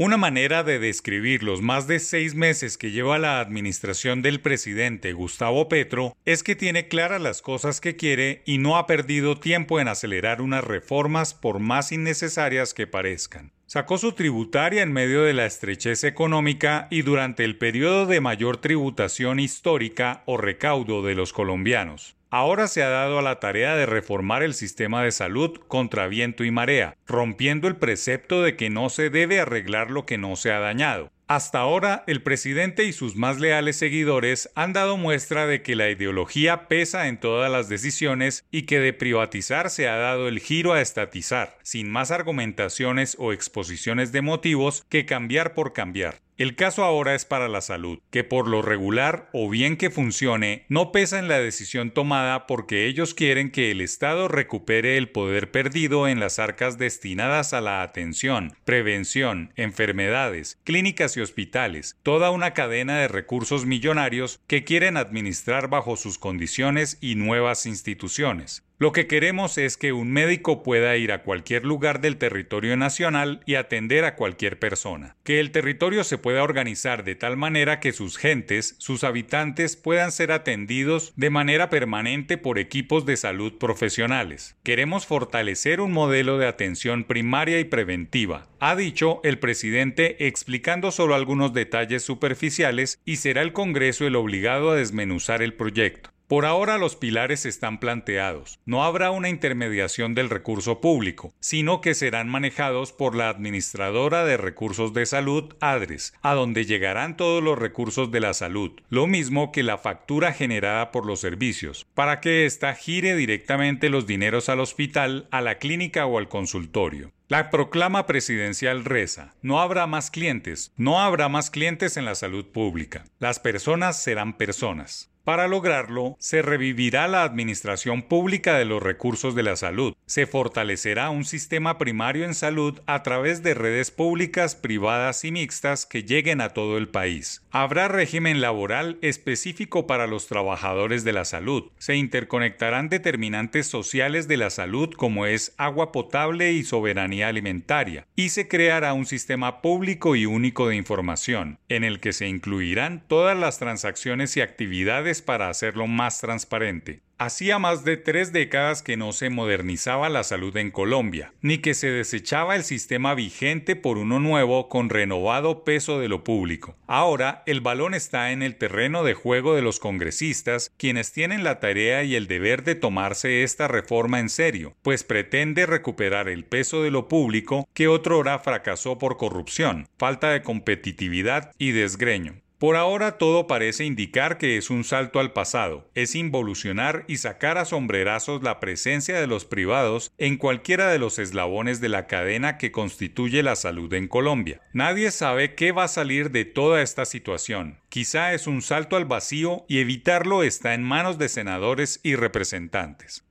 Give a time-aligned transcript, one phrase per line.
[0.00, 5.12] Una manera de describir los más de seis meses que lleva la administración del presidente
[5.12, 9.80] Gustavo Petro es que tiene claras las cosas que quiere y no ha perdido tiempo
[9.80, 13.50] en acelerar unas reformas por más innecesarias que parezcan.
[13.66, 18.58] Sacó su tributaria en medio de la estrechez económica y durante el periodo de mayor
[18.58, 22.17] tributación histórica o recaudo de los colombianos.
[22.30, 26.44] Ahora se ha dado a la tarea de reformar el sistema de salud contra viento
[26.44, 30.52] y marea, rompiendo el precepto de que no se debe arreglar lo que no se
[30.52, 31.10] ha dañado.
[31.26, 35.90] Hasta ahora, el presidente y sus más leales seguidores han dado muestra de que la
[35.90, 40.72] ideología pesa en todas las decisiones y que de privatizar se ha dado el giro
[40.72, 46.20] a estatizar, sin más argumentaciones o exposiciones de motivos que cambiar por cambiar.
[46.38, 50.66] El caso ahora es para la salud, que por lo regular o bien que funcione,
[50.68, 55.50] no pesa en la decisión tomada porque ellos quieren que el Estado recupere el poder
[55.50, 62.54] perdido en las arcas destinadas a la atención, prevención, enfermedades, clínicas y hospitales, toda una
[62.54, 68.62] cadena de recursos millonarios que quieren administrar bajo sus condiciones y nuevas instituciones.
[68.80, 73.40] Lo que queremos es que un médico pueda ir a cualquier lugar del territorio nacional
[73.44, 75.16] y atender a cualquier persona.
[75.24, 80.12] Que el territorio se pueda organizar de tal manera que sus gentes, sus habitantes puedan
[80.12, 84.56] ser atendidos de manera permanente por equipos de salud profesionales.
[84.62, 91.16] Queremos fortalecer un modelo de atención primaria y preventiva, ha dicho el presidente explicando solo
[91.16, 96.10] algunos detalles superficiales y será el Congreso el obligado a desmenuzar el proyecto.
[96.28, 98.60] Por ahora los pilares están planteados.
[98.66, 104.36] No habrá una intermediación del recurso público, sino que serán manejados por la Administradora de
[104.36, 109.52] Recursos de Salud, ADRES, a donde llegarán todos los recursos de la salud, lo mismo
[109.52, 114.60] que la factura generada por los servicios, para que ésta gire directamente los dineros al
[114.60, 117.10] hospital, a la clínica o al consultorio.
[117.28, 122.44] La proclama presidencial reza, no habrá más clientes, no habrá más clientes en la salud
[122.46, 123.04] pública.
[123.18, 125.10] Las personas serán personas.
[125.28, 131.10] Para lograrlo, se revivirá la administración pública de los recursos de la salud, se fortalecerá
[131.10, 136.40] un sistema primario en salud a través de redes públicas, privadas y mixtas que lleguen
[136.40, 137.42] a todo el país.
[137.50, 141.64] Habrá régimen laboral específico para los trabajadores de la salud.
[141.76, 148.06] Se interconectarán determinantes sociales de la salud como es agua potable y soberanía alimentaria.
[148.16, 153.02] Y se creará un sistema público y único de información, en el que se incluirán
[153.06, 157.00] todas las transacciones y actividades para hacerlo más transparente.
[157.20, 161.74] Hacía más de tres décadas que no se modernizaba la salud en Colombia, ni que
[161.74, 166.76] se desechaba el sistema vigente por uno nuevo con renovado peso de lo público.
[166.86, 171.58] Ahora el balón está en el terreno de juego de los congresistas, quienes tienen la
[171.58, 176.84] tarea y el deber de tomarse esta reforma en serio, pues pretende recuperar el peso
[176.84, 182.34] de lo público que otrora fracasó por corrupción, falta de competitividad y desgreño.
[182.58, 187.56] Por ahora todo parece indicar que es un salto al pasado, es involucionar y sacar
[187.56, 192.58] a sombrerazos la presencia de los privados en cualquiera de los eslabones de la cadena
[192.58, 194.60] que constituye la salud en Colombia.
[194.72, 197.78] Nadie sabe qué va a salir de toda esta situación.
[197.90, 203.22] Quizá es un salto al vacío y evitarlo está en manos de senadores y representantes.